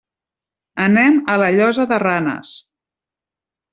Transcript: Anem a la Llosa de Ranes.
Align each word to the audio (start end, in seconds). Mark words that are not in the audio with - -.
Anem 0.85 1.19
a 1.33 1.37
la 1.43 1.51
Llosa 1.59 1.85
de 1.93 2.03
Ranes. 2.07 2.59